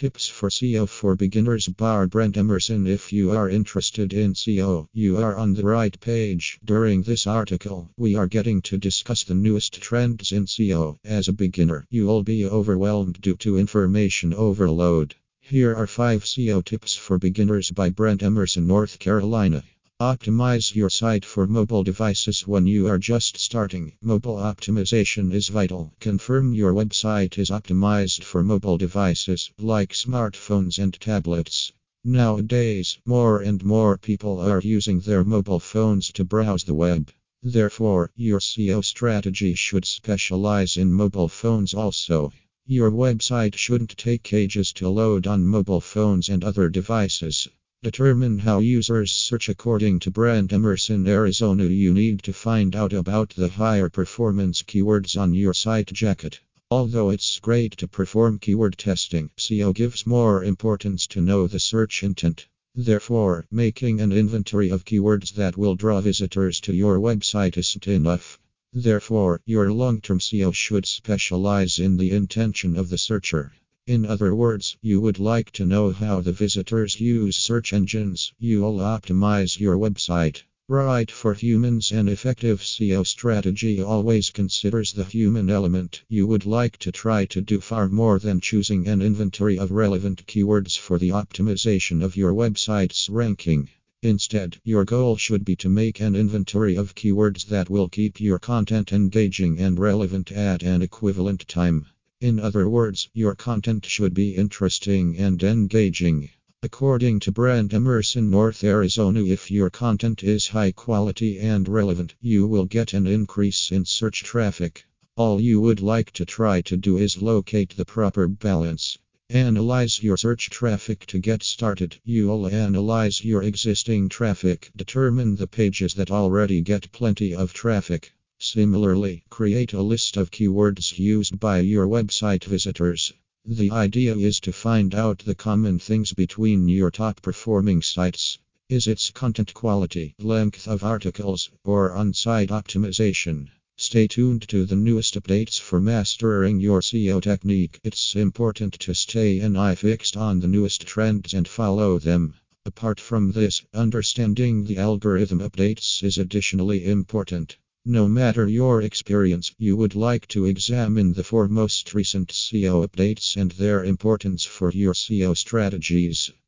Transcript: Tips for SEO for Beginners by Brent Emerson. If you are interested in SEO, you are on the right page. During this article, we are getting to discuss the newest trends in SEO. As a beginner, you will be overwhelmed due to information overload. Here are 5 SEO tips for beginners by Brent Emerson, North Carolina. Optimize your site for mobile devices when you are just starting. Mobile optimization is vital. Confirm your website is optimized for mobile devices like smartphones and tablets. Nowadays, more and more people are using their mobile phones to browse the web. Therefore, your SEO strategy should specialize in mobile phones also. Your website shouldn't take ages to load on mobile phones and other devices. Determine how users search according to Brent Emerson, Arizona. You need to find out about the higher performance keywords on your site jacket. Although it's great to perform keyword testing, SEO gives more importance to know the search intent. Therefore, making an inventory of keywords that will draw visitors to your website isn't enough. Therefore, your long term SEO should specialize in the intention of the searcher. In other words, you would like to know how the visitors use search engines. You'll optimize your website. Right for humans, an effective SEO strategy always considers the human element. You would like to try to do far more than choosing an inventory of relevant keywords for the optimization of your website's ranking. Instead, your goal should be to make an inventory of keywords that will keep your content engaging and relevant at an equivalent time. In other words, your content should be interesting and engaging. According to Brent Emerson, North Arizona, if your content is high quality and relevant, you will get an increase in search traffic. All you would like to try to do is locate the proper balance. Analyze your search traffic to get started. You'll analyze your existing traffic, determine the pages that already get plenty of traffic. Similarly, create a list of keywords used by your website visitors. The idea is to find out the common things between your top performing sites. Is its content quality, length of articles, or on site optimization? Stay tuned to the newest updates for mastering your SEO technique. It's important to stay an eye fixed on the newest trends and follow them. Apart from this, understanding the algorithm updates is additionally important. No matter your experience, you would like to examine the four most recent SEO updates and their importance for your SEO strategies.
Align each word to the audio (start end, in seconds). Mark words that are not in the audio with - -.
Tips 0.00 0.28
for 0.28 0.48
SEO 0.48 0.88
for 0.88 1.14
Beginners 1.14 1.68
by 1.68 2.06
Brent 2.06 2.38
Emerson. 2.38 2.86
If 2.86 3.12
you 3.12 3.32
are 3.32 3.50
interested 3.50 4.14
in 4.14 4.32
SEO, 4.32 4.86
you 4.94 5.18
are 5.18 5.36
on 5.36 5.52
the 5.52 5.62
right 5.62 6.00
page. 6.00 6.58
During 6.64 7.02
this 7.02 7.26
article, 7.26 7.90
we 7.98 8.14
are 8.14 8.26
getting 8.26 8.62
to 8.62 8.78
discuss 8.78 9.24
the 9.24 9.34
newest 9.34 9.78
trends 9.82 10.32
in 10.32 10.46
SEO. 10.46 10.96
As 11.04 11.28
a 11.28 11.34
beginner, 11.34 11.86
you 11.90 12.06
will 12.06 12.22
be 12.22 12.46
overwhelmed 12.46 13.20
due 13.20 13.36
to 13.44 13.58
information 13.58 14.32
overload. 14.32 15.16
Here 15.38 15.76
are 15.76 15.86
5 15.86 16.24
SEO 16.24 16.64
tips 16.64 16.94
for 16.94 17.18
beginners 17.18 17.70
by 17.70 17.90
Brent 17.90 18.22
Emerson, 18.22 18.66
North 18.66 18.98
Carolina. 18.98 19.62
Optimize 20.00 20.74
your 20.74 20.88
site 20.88 21.26
for 21.26 21.46
mobile 21.46 21.84
devices 21.84 22.46
when 22.46 22.66
you 22.66 22.86
are 22.86 22.96
just 22.96 23.36
starting. 23.36 23.92
Mobile 24.00 24.36
optimization 24.36 25.30
is 25.30 25.48
vital. 25.48 25.92
Confirm 26.00 26.54
your 26.54 26.72
website 26.72 27.36
is 27.36 27.50
optimized 27.50 28.24
for 28.24 28.42
mobile 28.42 28.78
devices 28.78 29.50
like 29.58 29.92
smartphones 29.92 30.78
and 30.78 30.98
tablets. 30.98 31.70
Nowadays, 32.02 32.96
more 33.04 33.42
and 33.42 33.62
more 33.62 33.98
people 33.98 34.40
are 34.40 34.62
using 34.62 35.00
their 35.00 35.22
mobile 35.22 35.60
phones 35.60 36.10
to 36.12 36.24
browse 36.24 36.64
the 36.64 36.72
web. 36.72 37.10
Therefore, 37.42 38.10
your 38.16 38.40
SEO 38.40 38.82
strategy 38.82 39.54
should 39.54 39.84
specialize 39.84 40.78
in 40.78 40.90
mobile 40.90 41.28
phones 41.28 41.74
also. 41.74 42.32
Your 42.64 42.90
website 42.90 43.54
shouldn't 43.54 43.98
take 43.98 44.32
ages 44.32 44.72
to 44.74 44.88
load 44.88 45.26
on 45.26 45.44
mobile 45.44 45.82
phones 45.82 46.30
and 46.30 46.42
other 46.42 46.70
devices. 46.70 47.48
Determine 47.82 48.40
how 48.40 48.58
users 48.58 49.10
search 49.10 49.48
according 49.48 50.00
to 50.00 50.10
Brent 50.10 50.52
Emerson, 50.52 51.08
Arizona. 51.08 51.64
You 51.64 51.94
need 51.94 52.22
to 52.24 52.32
find 52.34 52.76
out 52.76 52.92
about 52.92 53.30
the 53.30 53.48
higher 53.48 53.88
performance 53.88 54.62
keywords 54.62 55.18
on 55.18 55.32
your 55.32 55.54
site 55.54 55.86
jacket. 55.86 56.40
Although 56.70 57.08
it's 57.08 57.38
great 57.38 57.78
to 57.78 57.88
perform 57.88 58.38
keyword 58.38 58.76
testing, 58.76 59.30
SEO 59.38 59.72
gives 59.74 60.06
more 60.06 60.44
importance 60.44 61.06
to 61.06 61.22
know 61.22 61.46
the 61.46 61.58
search 61.58 62.02
intent. 62.02 62.46
Therefore, 62.74 63.46
making 63.50 64.02
an 64.02 64.12
inventory 64.12 64.68
of 64.68 64.84
keywords 64.84 65.32
that 65.36 65.56
will 65.56 65.74
draw 65.74 66.02
visitors 66.02 66.60
to 66.60 66.74
your 66.74 66.98
website 66.98 67.56
isn't 67.56 67.88
enough. 67.88 68.38
Therefore, 68.74 69.40
your 69.46 69.72
long 69.72 70.02
term 70.02 70.18
SEO 70.18 70.52
should 70.52 70.84
specialize 70.84 71.78
in 71.78 71.96
the 71.96 72.10
intention 72.10 72.76
of 72.76 72.90
the 72.90 72.98
searcher. 72.98 73.54
In 73.86 74.06
other 74.06 74.34
words, 74.36 74.76
you 74.82 75.00
would 75.00 75.18
like 75.18 75.50
to 75.52 75.66
know 75.66 75.90
how 75.90 76.20
the 76.20 76.30
visitors 76.30 77.00
use 77.00 77.36
search 77.36 77.72
engines. 77.72 78.32
You'll 78.38 78.76
optimize 78.76 79.58
your 79.58 79.76
website. 79.78 80.42
Right 80.68 81.10
for 81.10 81.34
humans, 81.34 81.90
an 81.90 82.06
effective 82.06 82.60
SEO 82.60 83.04
strategy 83.04 83.82
always 83.82 84.30
considers 84.30 84.92
the 84.92 85.02
human 85.02 85.50
element. 85.50 86.02
You 86.08 86.28
would 86.28 86.46
like 86.46 86.76
to 86.78 86.92
try 86.92 87.24
to 87.24 87.40
do 87.40 87.58
far 87.58 87.88
more 87.88 88.20
than 88.20 88.40
choosing 88.40 88.86
an 88.86 89.02
inventory 89.02 89.58
of 89.58 89.72
relevant 89.72 90.24
keywords 90.26 90.78
for 90.78 90.96
the 90.96 91.08
optimization 91.08 92.00
of 92.00 92.16
your 92.16 92.32
website's 92.32 93.08
ranking. 93.08 93.70
Instead, 94.02 94.58
your 94.62 94.84
goal 94.84 95.16
should 95.16 95.44
be 95.44 95.56
to 95.56 95.68
make 95.68 96.00
an 96.00 96.14
inventory 96.14 96.76
of 96.76 96.94
keywords 96.94 97.46
that 97.46 97.68
will 97.68 97.88
keep 97.88 98.20
your 98.20 98.38
content 98.38 98.92
engaging 98.92 99.58
and 99.58 99.80
relevant 99.80 100.30
at 100.30 100.62
an 100.62 100.80
equivalent 100.80 101.48
time. 101.48 101.86
In 102.20 102.38
other 102.38 102.68
words, 102.68 103.08
your 103.14 103.34
content 103.34 103.86
should 103.86 104.12
be 104.12 104.36
interesting 104.36 105.16
and 105.16 105.42
engaging. 105.42 106.28
According 106.62 107.20
to 107.20 107.32
Brent 107.32 107.72
Emerson, 107.72 108.28
North 108.28 108.62
Arizona, 108.62 109.24
if 109.24 109.50
your 109.50 109.70
content 109.70 110.22
is 110.22 110.48
high 110.48 110.72
quality 110.72 111.38
and 111.38 111.66
relevant, 111.66 112.14
you 112.20 112.46
will 112.46 112.66
get 112.66 112.92
an 112.92 113.06
increase 113.06 113.72
in 113.72 113.86
search 113.86 114.22
traffic. 114.22 114.84
All 115.16 115.40
you 115.40 115.62
would 115.62 115.80
like 115.80 116.10
to 116.12 116.26
try 116.26 116.60
to 116.60 116.76
do 116.76 116.98
is 116.98 117.22
locate 117.22 117.74
the 117.74 117.86
proper 117.86 118.28
balance. 118.28 118.98
Analyze 119.30 120.02
your 120.02 120.18
search 120.18 120.50
traffic 120.50 121.06
to 121.06 121.20
get 121.20 121.42
started. 121.42 121.96
You'll 122.04 122.48
analyze 122.48 123.24
your 123.24 123.42
existing 123.42 124.10
traffic, 124.10 124.70
determine 124.76 125.36
the 125.36 125.46
pages 125.46 125.94
that 125.94 126.10
already 126.10 126.60
get 126.60 126.92
plenty 126.92 127.34
of 127.34 127.54
traffic. 127.54 128.12
Similarly, 128.42 129.22
create 129.28 129.74
a 129.74 129.82
list 129.82 130.16
of 130.16 130.30
keywords 130.30 130.98
used 130.98 131.38
by 131.38 131.60
your 131.60 131.86
website 131.86 132.42
visitors. 132.44 133.12
The 133.44 133.70
idea 133.70 134.16
is 134.16 134.40
to 134.40 134.52
find 134.52 134.94
out 134.94 135.18
the 135.18 135.34
common 135.34 135.78
things 135.78 136.14
between 136.14 136.66
your 136.66 136.90
top 136.90 137.20
performing 137.20 137.82
sites. 137.82 138.38
Is 138.70 138.86
its 138.86 139.10
content 139.10 139.52
quality, 139.52 140.14
length 140.18 140.66
of 140.66 140.82
articles, 140.82 141.50
or 141.64 141.92
on 141.92 142.14
site 142.14 142.48
optimization? 142.48 143.50
Stay 143.76 144.06
tuned 144.06 144.48
to 144.48 144.64
the 144.64 144.74
newest 144.74 145.16
updates 145.16 145.60
for 145.60 145.78
mastering 145.78 146.60
your 146.60 146.80
SEO 146.80 147.20
technique. 147.20 147.78
It's 147.84 148.16
important 148.16 148.72
to 148.80 148.94
stay 148.94 149.40
an 149.40 149.54
eye 149.54 149.74
fixed 149.74 150.16
on 150.16 150.40
the 150.40 150.48
newest 150.48 150.86
trends 150.86 151.34
and 151.34 151.46
follow 151.46 151.98
them. 151.98 152.32
Apart 152.64 153.00
from 153.00 153.32
this, 153.32 153.60
understanding 153.74 154.64
the 154.64 154.78
algorithm 154.78 155.40
updates 155.40 156.02
is 156.02 156.16
additionally 156.16 156.86
important. 156.86 157.58
No 157.92 158.06
matter 158.06 158.46
your 158.46 158.82
experience, 158.82 159.52
you 159.58 159.76
would 159.76 159.96
like 159.96 160.28
to 160.28 160.44
examine 160.44 161.12
the 161.12 161.24
four 161.24 161.48
most 161.48 161.92
recent 161.92 162.28
SEO 162.28 162.86
updates 162.86 163.36
and 163.36 163.50
their 163.50 163.82
importance 163.82 164.44
for 164.44 164.70
your 164.70 164.94
SEO 164.94 165.36
strategies. 165.36 166.30